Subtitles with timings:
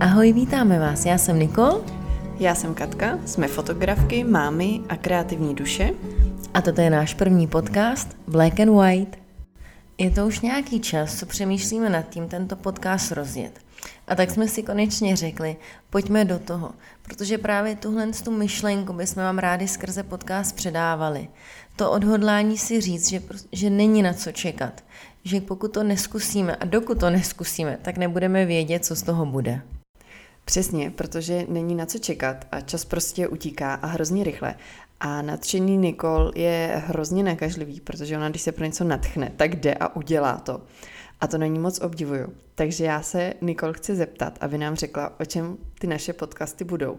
[0.00, 1.04] Ahoj, vítáme vás.
[1.04, 1.84] Já jsem Nikol.
[2.38, 5.90] Já jsem Katka, jsme fotografky, mámy a kreativní duše.
[6.54, 9.18] A toto je náš první podcast Black and White.
[9.98, 13.58] Je to už nějaký čas, co přemýšlíme nad tím tento podcast rozjet.
[14.06, 15.56] A tak jsme si konečně řekli,
[15.90, 16.70] pojďme do toho,
[17.02, 21.28] protože právě tuhle tu myšlenku bychom vám rádi skrze podcast předávali.
[21.76, 24.84] To odhodlání si říct, že, že není na co čekat,
[25.24, 29.62] že pokud to neskusíme a dokud to neskusíme, tak nebudeme vědět, co z toho bude.
[30.46, 34.54] Přesně, protože není na co čekat a čas prostě utíká a hrozně rychle.
[35.00, 39.74] A nadšený Nikol je hrozně nekažlivý, protože ona, když se pro něco natchne, tak jde
[39.74, 40.62] a udělá to.
[41.20, 42.32] A to není moc obdivuju.
[42.54, 46.98] Takže já se Nikol chci zeptat, aby nám řekla, o čem ty naše podcasty budou.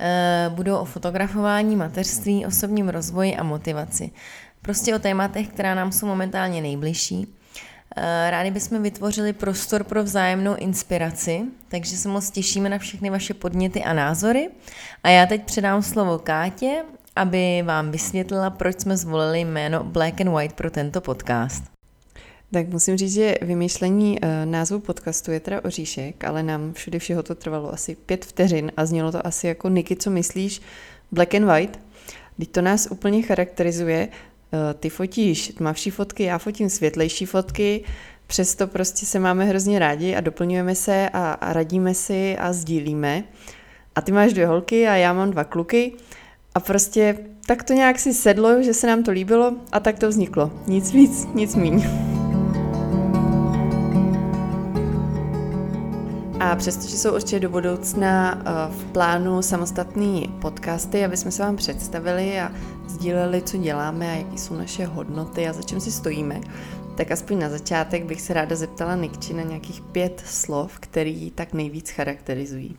[0.00, 4.10] E, budou o fotografování, mateřství, osobním rozvoji a motivaci.
[4.62, 7.34] Prostě o tématech, která nám jsou momentálně nejbližší.
[7.96, 13.34] Eh, rádi bychom vytvořili prostor pro vzájemnou inspiraci, takže se moc těšíme na všechny vaše
[13.34, 14.48] podněty a názory.
[15.04, 16.82] A já teď předám slovo Kátě,
[17.16, 21.64] aby vám vysvětlila, proč jsme zvolili jméno Black and White pro tento podcast.
[22.52, 27.22] Tak musím říct, že vymýšlení uh, názvu podcastu je teda oříšek, ale nám všude všeho
[27.22, 30.62] to trvalo asi pět vteřin a znělo to asi jako Niky, co myslíš,
[31.12, 31.80] Black and White.
[32.38, 34.31] Teď to nás úplně charakterizuje, Eh,
[34.74, 37.84] ty fotíš tmavší fotky, já fotím světlejší fotky,
[38.26, 43.24] přesto prostě se máme hrozně rádi a doplňujeme se a, a radíme si a sdílíme.
[43.94, 45.92] A ty máš dvě holky a já mám dva kluky
[46.54, 50.08] a prostě tak to nějak si sedlo, že se nám to líbilo a tak to
[50.08, 50.50] vzniklo.
[50.66, 52.11] Nic víc, nic míň.
[56.42, 61.56] A přestože jsou určitě do budoucna eh, v plánu samostatné podcasty, aby jsme se vám
[61.56, 62.52] představili a
[62.88, 66.40] sdíleli, co děláme a jaké jsou naše hodnoty a za čím si stojíme,
[66.96, 71.52] tak aspoň na začátek bych se ráda zeptala Nikči na nějakých pět slov, který tak
[71.52, 72.76] nejvíc charakterizují.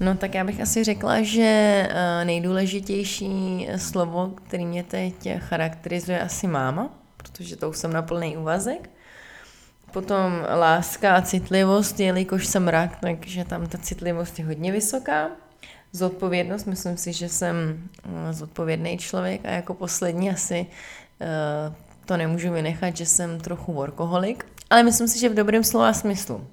[0.00, 1.42] No tak já bych asi řekla, že
[1.90, 8.36] eh, nejdůležitější slovo, který mě teď charakterizuje, asi máma, protože to už jsem na plný
[8.36, 8.90] úvazek.
[9.92, 15.28] Potom láska a citlivost, jelikož jsem rak, takže tam ta citlivost je hodně vysoká.
[15.92, 20.66] Zodpovědnost, myslím si, že jsem eh, zodpovědný člověk a jako poslední asi
[21.20, 25.92] uh, to nemůžu vynechat, že jsem trochu workoholik, ale myslím si, že v dobrém slova
[25.92, 26.46] smyslu.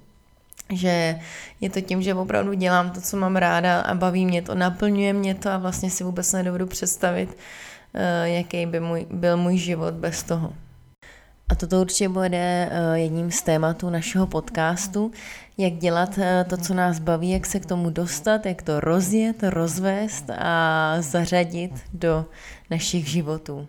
[0.72, 1.20] Že
[1.60, 5.12] je to tím, že opravdu dělám to, co mám ráda a baví mě to, naplňuje
[5.12, 9.94] mě to a vlastně si vůbec nedovedu představit, uh, jaký by můj, byl můj život
[9.94, 10.52] bez toho.
[11.48, 15.10] A toto určitě bude eh, jedním z tématů našeho podcastu,
[15.58, 19.36] jak dělat eh, to, co nás baví, jak se k tomu dostat, jak to rozjet,
[19.42, 22.24] rozvést a zařadit do
[22.70, 23.68] našich životů.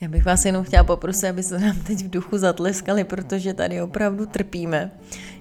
[0.00, 4.26] Já bych vás jenom chtěla poprosit, abyste nám teď v duchu zatleskali, protože tady opravdu
[4.26, 4.90] trpíme,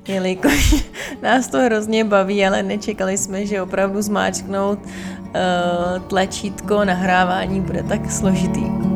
[0.07, 0.85] jelikož
[1.21, 8.11] nás to hrozně baví, ale nečekali jsme, že opravdu zmáčknout uh, tlačítko nahrávání bude tak
[8.11, 8.90] složitý.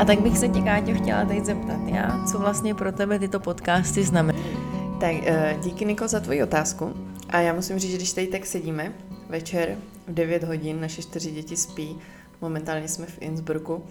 [0.00, 3.40] A tak bych se tě, Káťo, chtěla teď zeptat, já, co vlastně pro tebe tyto
[3.40, 4.56] podcasty znamenají?
[5.00, 6.94] Tak eh, díky, Niko, za tvoji otázku.
[7.28, 8.92] A já musím říct, že když tady tak sedíme
[9.28, 11.98] večer v 9 hodin, naše čtyři děti spí,
[12.40, 13.84] momentálně jsme v Innsbrucku,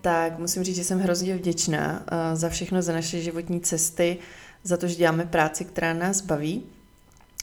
[0.00, 4.18] tak musím říct, že jsem hrozně vděčná eh, za všechno, za naše životní cesty,
[4.62, 6.62] za to, že děláme práci, která nás baví,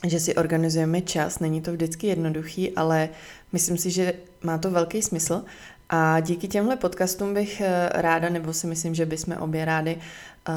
[0.07, 1.39] že si organizujeme čas.
[1.39, 3.09] Není to vždycky jednoduchý, ale
[3.51, 4.13] myslím si, že
[4.43, 5.43] má to velký smysl
[5.89, 9.97] a díky těmhle podcastům bych eh, ráda, nebo si myslím, že bychom obě rádi
[10.49, 10.55] uh,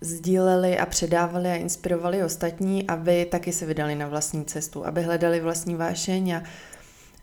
[0.00, 5.40] sdíleli a předávali a inspirovali ostatní, aby taky se vydali na vlastní cestu, aby hledali
[5.40, 6.42] vlastní vášeň a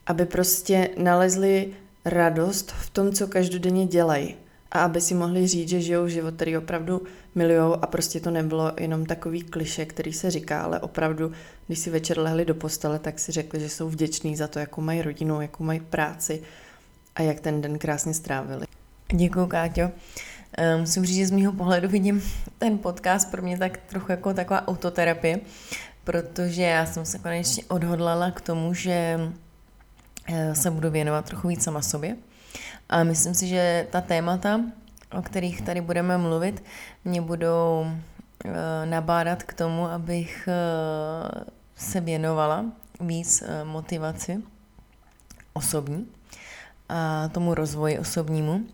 [0.08, 1.74] aby prostě nalezli
[2.06, 4.36] radost v tom, co každodenně dělají.
[4.72, 7.02] A aby si mohli říct, že žijou život, který opravdu
[7.36, 11.32] milujou a prostě to nebylo jenom takový kliše, který se říká, ale opravdu,
[11.68, 14.82] když si večer lehli do postele, tak si řekli, že jsou vděční za to, jakou
[14.82, 16.42] mají rodinu, jakou mají práci,
[17.16, 18.66] a jak ten den krásně strávili.
[19.16, 19.92] Děkuji, Káťo.
[20.58, 22.24] Eh, musím říct, že z mého pohledu vidím
[22.58, 25.40] ten podcast pro mě tak trochu jako taková autoterapie,
[26.04, 29.20] protože já jsem se konečně odhodlala k tomu, že
[30.28, 32.16] eh, se budu věnovat trochu víc sama sobě.
[32.90, 34.62] A myslím si, že ta témata,
[35.18, 36.64] o kterých tady budeme mluvit,
[37.06, 37.86] mě budou
[38.46, 40.50] eh, nabádat k tomu, abych
[41.76, 42.66] se věnovala
[43.00, 44.44] víc motivaci
[45.54, 46.08] osobní
[46.94, 48.66] a tomu rozvoji osobnímu.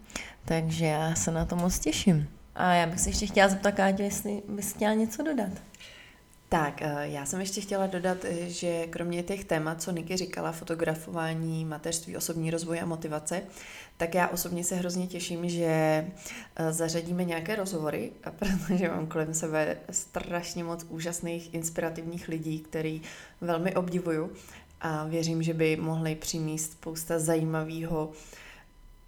[0.45, 2.27] Takže já se na to moc těším.
[2.55, 5.49] A já bych se ještě chtěla zeptat, Káťo, jestli bys chtěla něco dodat.
[6.49, 10.51] Tak, eh, já jsem ještě chtěla dodat, eh, že kromě těch témat, co Niky říkala,
[10.51, 13.41] fotografování, mateřství, osobní rozvoj a motivace,
[13.97, 19.77] tak já osobně se hrozně těším, že eh, zařadíme nějaké rozhovory, protože mám kolem sebe
[19.91, 23.01] strašně moc úžasných, inspirativních lidí, který
[23.41, 24.31] velmi obdivuju
[24.81, 28.11] a věřím, že by mohli přimíst spousta zajímavého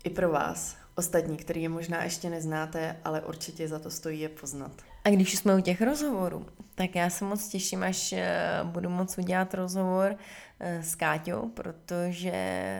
[0.04, 4.30] i pro vás, ostatní, který je možná ještě neznáte, ale určitě za to stojí je
[4.30, 4.72] poznat.
[5.04, 6.46] A když jsme u těch rozhovorů,
[6.76, 10.16] tak já se moc těším, až eh, budu moc udělat rozhovor
[10.60, 12.32] eh, s Káťou, protože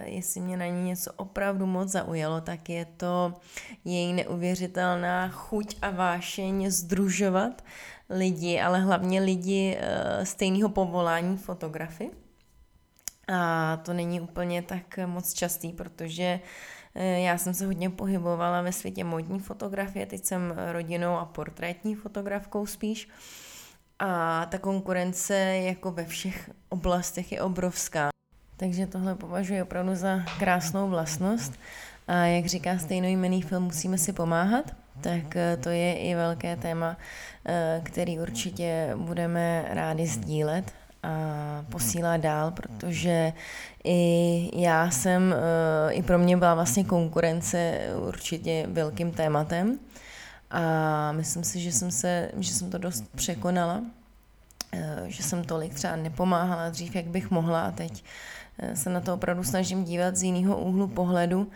[0.06, 3.34] jestli mě na ní něco opravdu moc zaujalo, tak je to
[3.86, 7.64] její neuvěřitelná chuť a vášeň združovat
[8.10, 12.10] lidi, ale hlavně lidi eh, stejného povolání fotografy.
[13.34, 16.40] A to není úplně tak moc častý, protože
[16.96, 22.66] já jsem se hodně pohybovala ve světě modní fotografie, teď jsem rodinou a portrétní fotografkou
[22.66, 23.10] spíš.
[24.00, 28.10] A ta konkurence jako ve všech oblastech je obrovská.
[28.58, 31.54] Takže tohle považuji opravdu za krásnou vlastnost.
[32.08, 36.98] A jak říká stejnojmený film Musíme si pomáhat, tak eh, to je i velké téma,
[37.46, 43.34] eh, který určitě budeme rádi sdílet a posílat dál, protože
[43.84, 49.80] i já jsem, eh, i pro mě byla vlastně konkurence určitě velkým tématem
[50.52, 54.01] a myslím si, že jsem, se, že jsem to dost překonala, eh,
[55.08, 58.04] že jsem tolik třeba nepomáhala dřív, jak bych mohla a teď
[58.60, 61.48] eh, se na to opravdu snažím dívat z jiného úhlu pohledu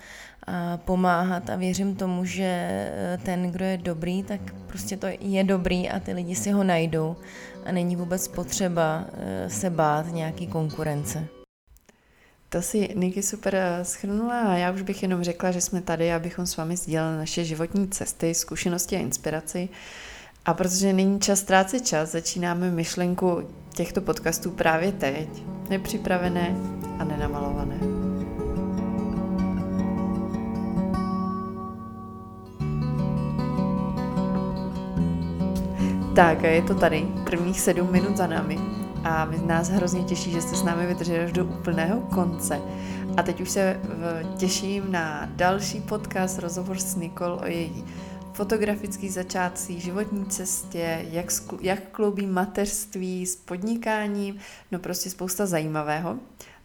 [0.47, 5.43] a pomáhat a věřím tomu, že eh, ten, kdo je dobrý, tak prostě to je
[5.43, 7.15] dobrý a ty lidi si ho najdou
[7.65, 9.05] a není vůbec potřeba
[9.47, 11.27] se bát nějaký konkurence.
[12.55, 16.13] To si Niky super eh, schrnula a já už bych jenom řekla, že jsme tady,
[16.13, 19.69] abychom s vámi sdíleli naše životní cesty, zkušenosti a inspiraci.
[20.45, 23.41] A protože není čas ztrácet čas, začínáme myšlenku
[23.73, 26.55] těchto podcastů právě teď, nepřipravené
[26.99, 27.79] a nenamalované.
[36.15, 38.59] Tak a je to tady, prvních sedm minut za námi
[39.03, 42.61] a nás hrozně těší, že jste s námi vydrželi až do úplného konce.
[43.17, 43.79] A teď už se
[44.37, 47.83] těším na další podcast, rozhovor s Nikol o její
[48.35, 51.25] fotografický začátcí, životní cestě, jak,
[51.61, 54.39] jak kloubí mateřství s podnikáním,
[54.71, 56.19] no prostě spousta zajímavého.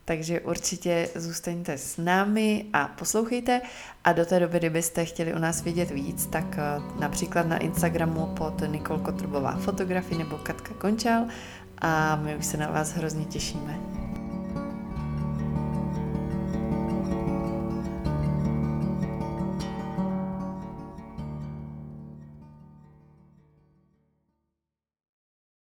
[0.04, 3.60] Takže určitě zůstaňte s námi a poslouchejte.
[4.04, 8.26] A do té doby, kdybyste chtěli o nás vědět víc, tak eh, například na Instagramu
[8.26, 11.26] pod Nikol Kotrbová fotografie nebo Katka Končal
[11.78, 13.99] a my už se na vás hrozně těšíme.